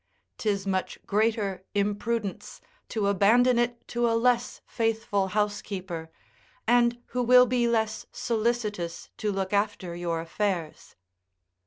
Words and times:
'Tis 0.39 0.65
much 0.65 0.97
greater 1.05 1.63
imprudence 1.75 2.59
to 2.89 3.05
abandon 3.05 3.59
it 3.59 3.87
to 3.87 4.09
a 4.09 4.17
less 4.17 4.59
faithful 4.65 5.27
housekeeper, 5.27 6.09
and 6.65 6.97
who 7.09 7.21
will 7.21 7.45
be 7.45 7.67
less 7.67 8.07
solicitous 8.11 9.11
to 9.15 9.31
look 9.31 9.53
after 9.53 9.95
your 9.95 10.19
affairs. 10.19 10.95